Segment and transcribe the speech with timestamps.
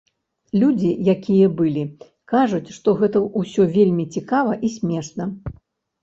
[0.61, 1.83] Людзі, якія былі,
[2.31, 5.29] кажуць, што гэта ўсё вельмі цікава і смешна!